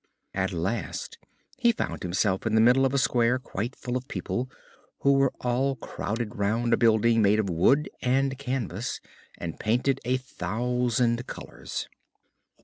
[0.33, 1.19] At last
[1.59, 4.49] he found himself in the middle of a square quite full of people,
[5.01, 8.99] who were all crowded round a building made of wood and canvas,
[9.37, 11.87] and painted a thousand colors.